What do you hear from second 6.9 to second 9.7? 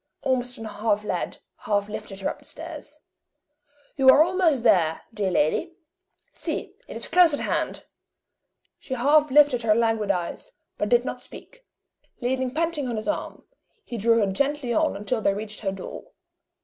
is close at hand!" She half lifted